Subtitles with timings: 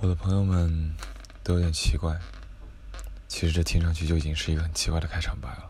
[0.00, 0.94] 我的朋友们
[1.42, 2.16] 都有点奇怪，
[3.26, 5.68] 其实这听上去就已经是一个很奇怪的开场白了。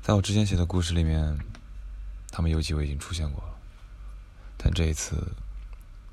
[0.00, 1.36] 在我之前写的故事里面，
[2.30, 3.54] 他们有几位已经出现过了，
[4.56, 5.16] 但这一次，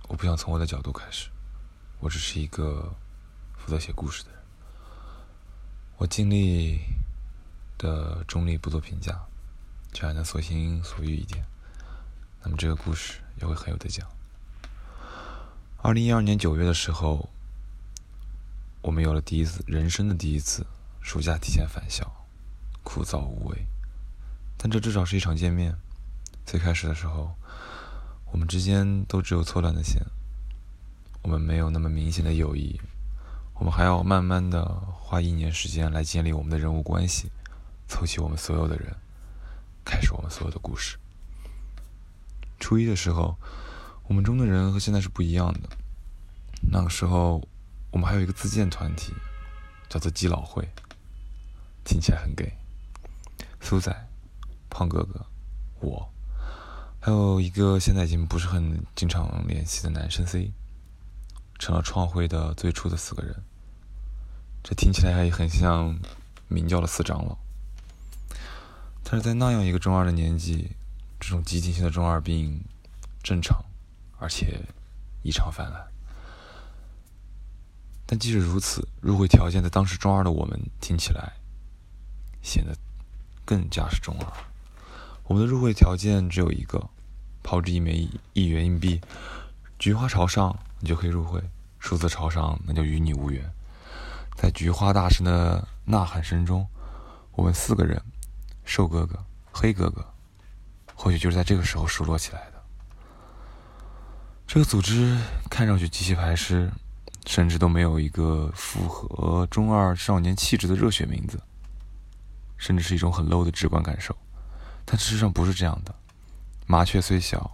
[0.07, 1.29] 我不想从我的角度开始，
[2.00, 2.91] 我只是一个
[3.59, 4.39] 负责写故事的人，
[5.98, 6.80] 我尽力
[7.77, 9.23] 的中立不做评价，
[9.91, 11.45] 只然能所心所欲一点，
[12.41, 14.09] 那么这个故事也会很有得讲。
[15.86, 17.27] 二零一二年九月的时候，
[18.82, 20.65] 我们有了第一次人生的第一次
[21.01, 22.10] 暑假提前返校，
[22.83, 23.65] 枯燥无味，
[24.57, 25.75] 但这至少是一场见面。
[26.46, 27.36] 最开始的时候，
[28.32, 30.01] 我们之间都只有错乱的线，
[31.21, 32.80] 我们没有那么明显的友谊，
[33.55, 34.63] 我们还要慢慢的
[34.94, 37.30] 花一年时间来建立我们的人物关系，
[37.89, 38.95] 凑齐我们所有的人，
[39.83, 40.97] 开始我们所有的故事。
[42.58, 43.36] 初一的时候。
[44.08, 45.70] 我们中的人和现在是不一样的。
[46.72, 47.42] 那个时候，
[47.92, 49.14] 我们还有一个自建团体，
[49.89, 50.67] 叫做基佬会，
[51.83, 52.53] 听起来很 gay。
[53.61, 54.08] 苏仔、
[54.69, 55.25] 胖哥哥、
[55.80, 56.09] 我，
[57.00, 60.52] 还有一个现在已经不是很经常联系的男生 C，
[61.59, 63.44] 成了创会的最初的四个人。
[64.64, 65.97] 这听起来还很像
[66.47, 67.38] 明教的四长老。
[69.03, 70.72] 但是在那样一个中二的年纪，
[71.20, 72.64] 这种集体性的中二病
[73.22, 73.64] 正常。
[74.23, 74.57] 而且
[75.21, 75.85] 异常泛滥，
[78.05, 81.33] 但即使如此，入会条件在当时中二的我们听起来
[82.41, 82.73] 显得
[83.43, 84.25] 更加是中二。
[85.25, 86.89] 我们的入会条件只有一个：
[87.43, 89.02] 抛掷一枚一元硬币，
[89.77, 91.41] 菊花朝上，你就可以入会；
[91.77, 93.43] 数字朝上，那就与你无缘。
[94.37, 96.65] 在菊花大神的呐喊声中，
[97.33, 98.02] 我们四个人——
[98.63, 99.21] 瘦哥哥、
[99.52, 100.13] 黑哥哥，
[100.95, 102.52] 或许就是在这个时候熟络起来的。
[104.53, 105.17] 这个组织
[105.49, 106.71] 看上去极其排斥，
[107.25, 111.41] 甚至都没有一个符合中二少年气质的热血名字，
[112.55, 114.15] 甚至是一种很 low 的直观感受。
[114.86, 115.95] 但事实上不是这样的。
[116.67, 117.49] 麻雀虽小，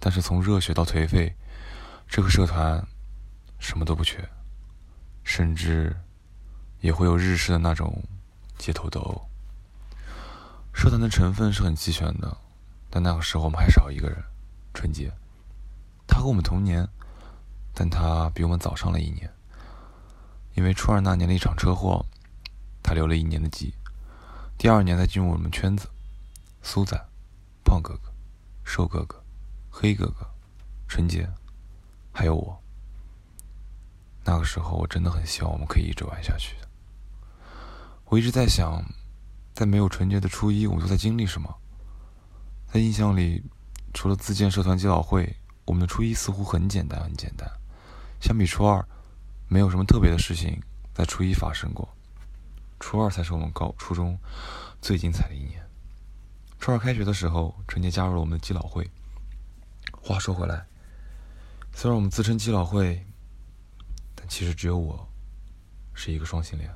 [0.00, 1.32] 但是从热血到颓废，
[2.08, 2.84] 这个社团
[3.60, 4.18] 什么都不缺，
[5.22, 5.96] 甚至
[6.80, 8.02] 也会有日式的那种
[8.58, 9.30] 街头斗殴。
[10.74, 12.36] 社团的成分是很齐全的，
[12.90, 14.20] 但那个时候我们还少一个人，
[14.74, 15.12] 纯洁。
[16.10, 16.86] 他和我们同年，
[17.72, 19.32] 但他比我们早上了一年。
[20.56, 22.04] 因为初二那年的一场车祸，
[22.82, 23.72] 他留了一年的级，
[24.58, 25.88] 第二年才进入我们圈子。
[26.62, 27.00] 苏仔、
[27.64, 28.12] 胖哥哥、
[28.64, 29.22] 瘦哥哥、
[29.70, 30.26] 黑哥哥、
[30.88, 31.30] 纯洁，
[32.12, 32.60] 还有我。
[34.24, 36.56] 那个时候我真的很希望我们可以一直玩下去。
[38.06, 38.84] 我一直在想，
[39.54, 41.56] 在没有纯洁的初一，我们都在经历什么？
[42.66, 43.42] 在印象里，
[43.94, 45.36] 除了自建社团、基佬会。
[45.64, 47.48] 我们的初一似乎很简单，很简单。
[48.20, 48.84] 相比初二，
[49.48, 50.60] 没有什么特别的事情
[50.92, 51.88] 在初一发生过。
[52.78, 54.18] 初二才是我们高初中
[54.80, 55.62] 最精彩的一年。
[56.58, 58.90] 初二开学的时候，春节加入了我们的基佬会。
[60.02, 60.66] 话说回来，
[61.72, 63.04] 虽然我们自称基佬会，
[64.14, 65.08] 但其实只有我
[65.94, 66.70] 是一个双性恋。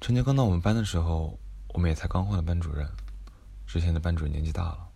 [0.00, 2.86] 春节刚到我们班的时候，我们也才刚换了班主任，
[3.66, 4.88] 之前的班主任年纪大了，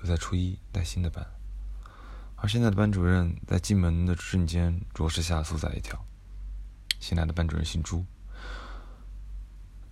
[0.00, 1.26] 留在初一带新的班。
[2.40, 5.98] 而现在的班主任在进门的瞬间，着实吓苏仔一跳。
[7.00, 8.04] 新来的班主任姓朱，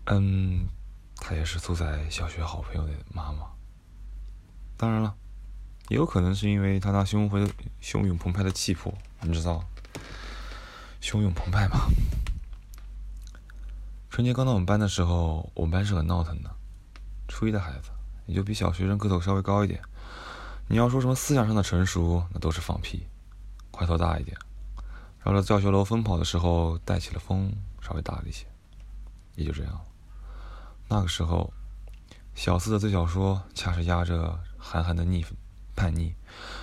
[0.06, 0.66] 嗯，
[1.16, 3.46] 她也是苏仔小学好朋友的妈妈。
[4.76, 5.14] 当然了，
[5.88, 7.38] 也有可能是因为她那胸怀、
[7.80, 8.92] 汹涌澎湃的气魄，
[9.22, 9.64] 你知道，
[11.00, 11.88] 汹涌澎湃嘛。
[14.08, 16.50] 春节刚到我们班的时候，我们班是很闹腾的，
[17.28, 17.90] 初一的孩子
[18.26, 19.80] 也就比小学生个头稍微高一点。
[20.68, 23.06] 你要说什么思想上的成熟，那都是放屁。
[23.70, 24.36] 块头大一点，
[25.22, 28.46] 绕着教学楼奔跑的时候带起了风，稍微大了一些，
[29.34, 29.80] 也就这样。
[30.88, 31.52] 那个时候，
[32.34, 35.24] 小四的最小说恰是压着韩寒的逆
[35.76, 36.14] 叛逆，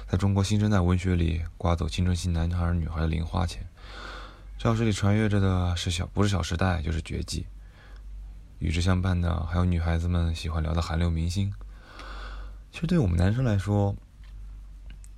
[0.10, 3.66] 在中国新生代文学里刮走青春期男孩女孩的零花钱。
[4.58, 7.42] 教室里传阅着的是小，不是《小时代》，就是《绝技》。
[8.60, 11.54] 与之相伴的还有女孩子们喜欢聊的韩流明星。
[12.74, 13.96] 其实对我们男生来说，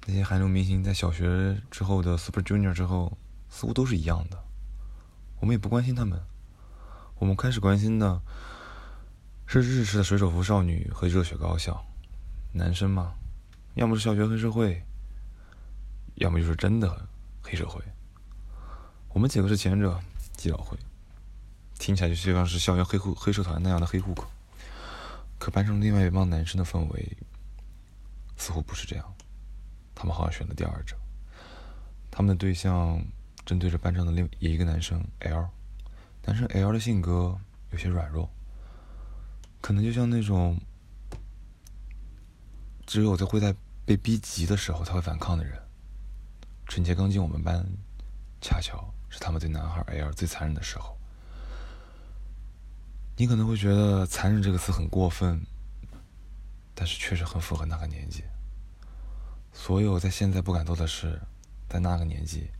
[0.06, 3.18] 那些韩流明星在小学之后的 Super Junior 之后，
[3.50, 4.38] 似乎都是一样的。
[5.40, 6.22] 我们也不关心他们，
[7.18, 8.22] 我们开始关心的
[9.48, 11.82] 是日式的水手服少女和热血高校。
[12.52, 13.14] 男生嘛，
[13.76, 14.84] 要么是校园黑社会，
[16.16, 17.08] 要么就是真的
[17.42, 17.82] 黑社会。
[19.14, 19.98] 我们几个是前者，
[20.36, 20.78] 基佬会，
[21.80, 24.28] 听起来就像是校园黑户黑社团那样的黑户口。
[25.40, 27.18] 可班上另外一帮男生的氛围。
[28.38, 29.16] 似乎不是这样，
[29.94, 30.96] 他们好像选了第二者。
[32.12, 33.04] 他们的对象
[33.46, 35.50] 正对着班上的另一个男生 L。
[36.24, 37.38] 男生 L 的性格
[37.72, 38.30] 有些软弱，
[39.62, 40.60] 可能就像那种
[42.86, 43.54] 只有在会在
[43.86, 45.62] 被逼急的时候才会反抗的人。
[46.66, 47.64] 春节刚进我们班，
[48.42, 50.98] 恰巧是他们对男孩 L 最残忍的时候。
[53.18, 55.46] 你可能会觉得“残忍”这个词很过分，
[56.76, 58.24] 但是确实很符合那个年纪。
[59.54, 61.20] 所有在现在不敢做的事，
[61.68, 62.52] 在那个年纪，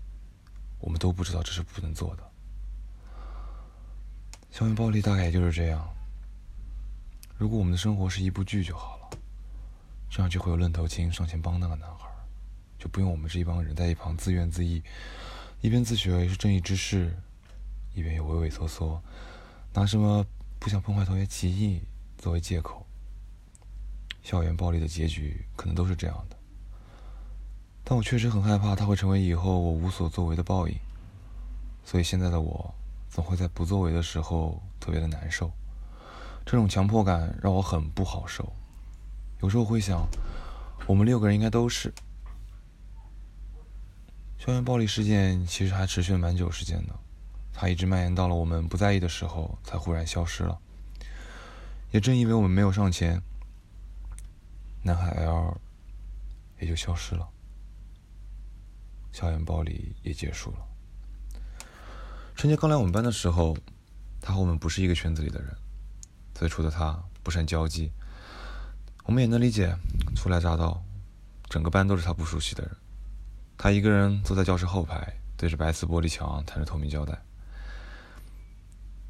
[0.80, 2.24] 我们都不知道这是不能做的。
[4.50, 5.86] 校园暴力大概也就是这样。
[7.38, 9.18] 如果我们的生活是一部剧就好了，
[10.10, 12.08] 这样就会有愣头青上前帮那个男孩，
[12.80, 14.82] 就不用我们这一帮人在一旁自怨自艾，
[15.60, 17.14] 一边自诩为是正义之士，
[17.94, 19.04] 一边又畏畏缩缩，
[19.74, 20.26] 拿什么？
[20.58, 21.84] 不想破坏同学情谊
[22.18, 22.88] 作为借口，
[24.26, 26.36] 校园暴力的结局可能都是这样的。
[27.84, 30.76] 但我确实很害怕，它会成为以后我无所作为的报应。
[31.84, 32.74] 所以现在的我，
[33.08, 35.52] 总会在不作为的时候特别的难受。
[36.44, 38.52] 这种强迫感让我很不好受。
[39.44, 40.08] 有时候会想，
[40.88, 41.94] 我们六个人应该都是。
[44.40, 46.96] 校园暴力事件其实还持续了蛮久时间的。
[47.54, 50.58] 它一直蔓延到了我们不在意的时候，才忽然消失了。
[51.92, 53.22] 也正因为我们没有上前，
[54.86, 55.60] 男孩 L
[56.60, 57.28] 也就消失了，
[59.12, 60.58] 校园暴力也结束了。
[62.36, 63.58] 春节刚来我们班的时候，
[64.22, 65.52] 他和我们不是一个圈子里的人。
[66.36, 67.92] 最初的他不善交际，
[69.06, 69.76] 我们也能理解。
[70.16, 70.84] 初来乍到，
[71.50, 72.72] 整个班都是他不熟悉的人。
[73.58, 77.20] 他一个人坐在教室后排，对着白瓷玻璃墙弹着透明胶带。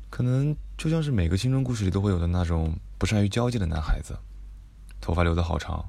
[0.10, 4.18] 可能就像是每个青春故事里都会有的那种不善于交际的男孩子，
[5.02, 5.86] 头发留得好长，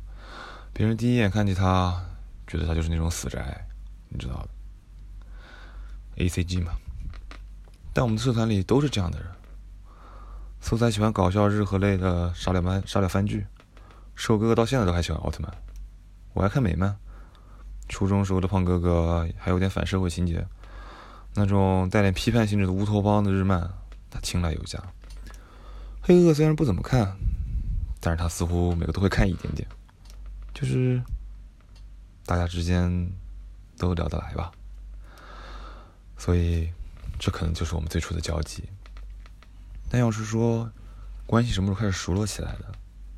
[0.73, 2.05] 别人第一眼看见他，
[2.47, 3.67] 觉得他就是那种死宅，
[4.09, 4.49] 你知道的
[6.17, 6.73] ，A C G 嘛。
[7.93, 9.29] 但我们的社团里都是这样的人。
[10.61, 13.47] 素材喜欢搞笑日和类的沙雕番沙雕番剧，
[14.15, 15.53] 瘦哥哥到现在都还喜欢奥特曼，
[16.35, 16.97] 我爱看美漫。
[17.89, 20.45] 初中时候的胖哥哥还有点反社会情节，
[21.35, 23.71] 那种带点批判性质的乌托邦的日漫。
[24.11, 24.83] 他青睐有加，
[26.01, 27.17] 黑哥哥虽然不怎么看，
[28.01, 29.67] 但是他似乎每个都会看一点点，
[30.55, 31.03] 就是
[32.25, 33.11] 大家之间
[33.77, 34.53] 都聊得来吧，
[36.17, 36.71] 所以
[37.19, 38.65] 这可能就是我们最初的交集。
[39.91, 40.71] 但要是说
[41.27, 42.73] 关系什么时候开始熟络起来的，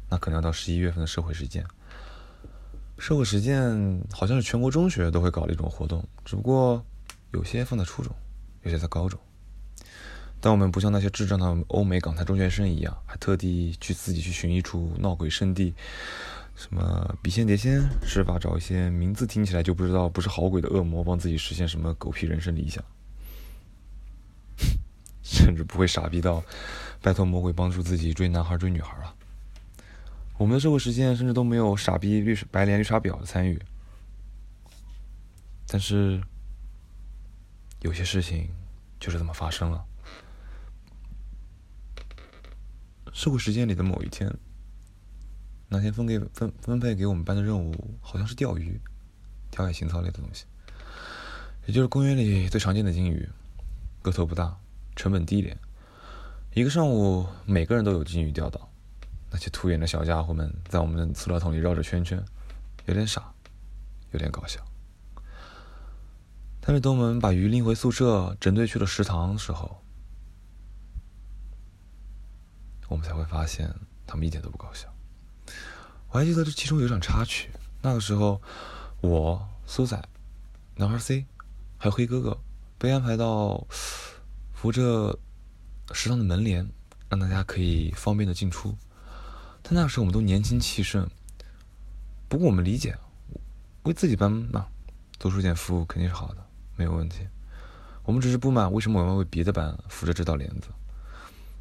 [0.08, 1.66] 那可能要到十一月份的社会实践。
[2.98, 6.84] 社会实践好像是全国中学都会搞的一种活动，只不过
[7.32, 8.14] 有些放在初中，
[8.62, 9.18] 有些在高中。
[10.40, 15.74] 但我们不像那些智障的欧美港台中学生一样，还特地去自己去寻一处闹鬼圣地，
[16.54, 22.84] 什么笔仙碟仙，设法找一些名字听起来就不知道不是好鬼的恶魔，帮自己实现什么狗屁人生理想，
[25.22, 26.42] 甚至不会傻逼到
[27.02, 29.12] 拜托魔鬼帮助自己追男孩追女孩啊。
[30.36, 33.60] 我们的社会实践甚至都没有傻逼绿白莲绿茶婊的参与，
[35.66, 36.22] 但是
[37.80, 38.48] 有些事情
[39.00, 39.84] 就是这么发生了。
[43.18, 44.32] 社会实践里的某一天，
[45.66, 48.80] 那天分给分分配给我们班的任务好像是钓鱼，
[49.50, 50.44] 跳海行操类的东西，
[51.66, 53.28] 也就是公园里最常见的金鱼，
[54.02, 54.56] 个头不大，
[54.94, 55.58] 成本低廉，
[56.54, 58.70] 一个上午每个人都有金鱼钓到，
[59.32, 62.24] 那些突眼的小家伙们在我们的塑料桶里绕着圈圈，
[62.86, 63.34] 有点傻，
[64.12, 64.64] 有点搞笑。
[66.60, 69.82] 但是等我们把鱼拎回宿舍，整队去了食堂的时候。
[72.88, 73.72] 我们才会发现，
[74.06, 74.88] 他们一点都不搞笑。
[76.10, 77.50] 我还记得这其中有一场插曲，
[77.82, 78.40] 那个时候，
[79.02, 80.02] 我苏仔、
[80.74, 81.26] 男孩 C，
[81.76, 82.38] 还有黑哥哥，
[82.78, 83.66] 被安排到
[84.54, 85.18] 扶着
[85.92, 86.66] 食堂的门帘，
[87.10, 88.74] 让大家可以方便的进出。
[89.62, 91.06] 但那个时候我们都年轻气盛，
[92.28, 92.96] 不过我们理解，
[93.82, 94.66] 为自己班嘛，
[95.18, 96.42] 多出一点服务肯定是好的，
[96.74, 97.28] 没有问题。
[98.04, 100.68] 我们只是不满，为什么我们要为别的班扶着这道帘子？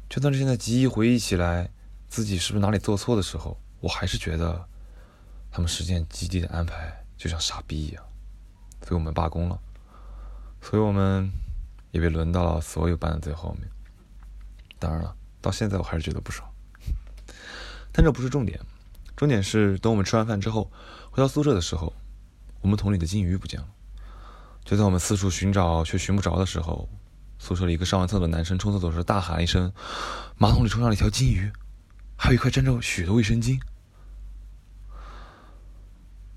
[0.08, 1.70] 就算是现在极易回忆起来，
[2.08, 4.66] 自己是不是哪里做错的时候，我还是觉得
[5.50, 8.02] 他们实践基地的安排就像傻逼一样，
[8.82, 9.60] 所以我们罢工了，
[10.62, 11.30] 所以我们
[11.90, 13.68] 也被轮到了所有班的最后面。
[14.78, 16.48] 当然了，到现在我还是觉得不爽，
[17.92, 18.58] 但这不是重点，
[19.14, 20.70] 重点是等我们吃完饭之后
[21.10, 21.92] 回到宿舍的时候，
[22.62, 23.68] 我们桶里的金鱼不见了。
[24.64, 26.88] 就在我们四处寻找却寻不着的时候。
[27.38, 29.72] 宿舍里一个上完厕所的男生冲厕所时大喊一声
[30.36, 31.50] ：“马桶里冲上了一条金鱼，
[32.16, 33.58] 还有一块沾着血的卫生巾。”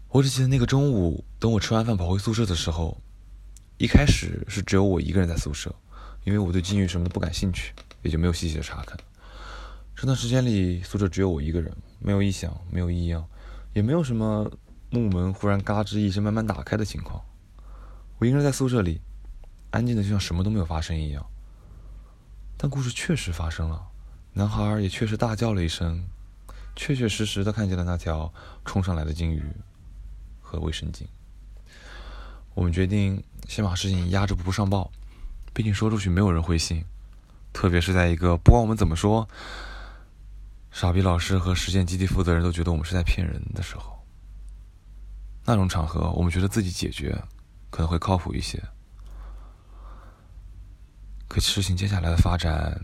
[0.10, 3.02] 我只记得那个中午，等我吃完饭跑回宿舍的时候，
[3.78, 5.74] 一开始是只有我一个人在宿舍，
[6.24, 8.98] 因为我对金鱼什么都不感兴趣，也就没有细细的查看。
[9.96, 13.26] 这段时间里，宿舍只有我一个人，没有异响，没有异样，
[13.74, 14.52] 也没有什么
[14.90, 17.22] 木门忽然嘎吱一声慢慢打开的情况。
[18.18, 19.00] 我一个人在宿舍里，
[19.72, 21.26] 安静的就像什么都没有发生一样。
[22.58, 23.88] 但故事确实发生了，
[24.34, 26.06] 男孩也确实大叫了一声，
[26.76, 28.32] 确确实实的看见了那条
[28.64, 29.44] 冲上来的鲸鱼
[30.40, 31.06] 和卫生巾。
[32.54, 34.92] 我们决定先把事情压着不上报，
[35.54, 36.86] 毕竟说出去没有人会信，
[37.52, 39.28] 特别是在一个不管我们怎么说，
[40.70, 44.06] 傻逼老师和实践基地负责人都觉得我们是在骗人的时候。
[45.46, 47.24] 那种场合，我们觉得自己解决
[47.72, 48.62] 可能会靠谱一些。
[51.32, 52.78] 可事情接下来的发展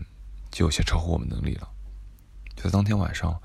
[0.50, 1.68] 就有些超乎我们能力了。
[2.56, 3.38] 就在当天晚上，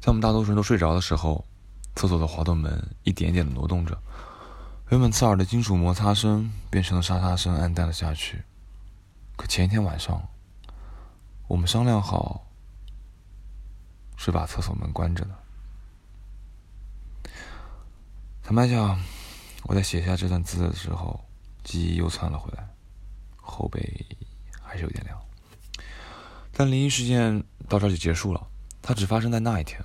[0.00, 1.46] 在我们大多数人都睡着的时候，
[1.94, 3.96] 厕所的滑动门一点点的挪动着。
[4.88, 8.42] 原本刺耳的金属摩擦声变成了沙沙声，暗淡了下去。
[9.36, 10.20] 可前一天晚上，
[11.46, 12.44] 我们商量好
[14.16, 17.30] 是把厕所门关着的。
[18.42, 19.00] 坦白讲，
[19.62, 21.24] 我在写下这段字的时候，
[21.62, 22.68] 记忆又窜了回来，
[23.36, 24.04] 后背
[24.70, 25.18] 还是有点凉。
[26.52, 28.46] 但灵异事件到这就结束了，
[28.80, 29.82] 它只发生在那一天。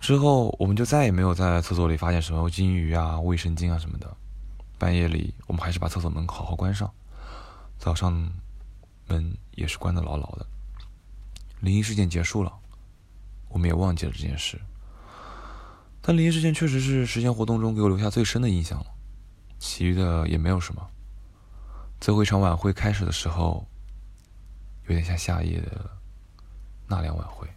[0.00, 4.16] 之后，我们就再也没有在厕所里发现什么金鱼啊、卫生巾啊什么的。
[4.78, 6.90] 半夜里，我们还是把厕所门好好关上。
[7.78, 8.12] 早上，
[9.08, 10.46] 门也是关的牢牢的。
[11.60, 12.52] 灵异事件结束了，
[13.48, 14.58] 我们也忘记了这件事。
[16.00, 18.86] 但灵异事件确实是实践活动中给我留下最深的印象了。
[19.58, 20.86] 其余的也没有什么。
[22.06, 23.66] 最后一场晚会开始的时候，
[24.84, 25.90] 有点像夏夜的
[26.86, 27.48] 纳凉晚会。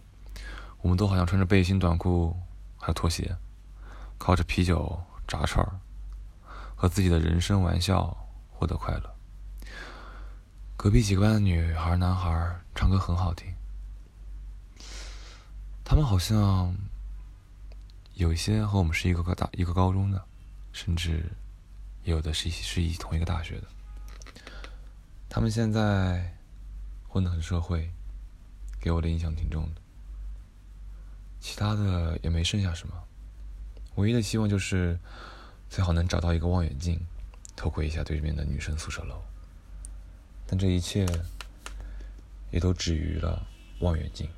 [0.80, 2.36] 我们都好像穿着背心、短裤，
[2.76, 3.36] 还有拖鞋，
[4.18, 5.78] 靠着啤酒、炸串儿，
[6.74, 8.12] 和自己的人生玩笑
[8.48, 9.14] 获得快乐。
[10.76, 13.54] 隔壁几个班的女孩、男孩唱歌很好听，
[15.84, 16.74] 他们好像
[18.14, 20.20] 有一些和我们是一个高大、一个高中的，
[20.72, 21.30] 甚至
[22.02, 23.68] 有的是一是一同一个大学的。
[25.28, 26.36] 他们现在
[27.08, 27.90] 混得很社会，
[28.80, 29.80] 给我的印象挺重的。
[31.40, 32.94] 其他的也没剩下什么，
[33.94, 34.98] 唯一的希望就是
[35.68, 37.00] 最好能找到一个望远镜，
[37.56, 39.22] 偷窥一下对面的女生宿舍楼。
[40.46, 41.06] 但这一切
[42.50, 43.46] 也都止于了
[43.78, 44.28] 望远镜。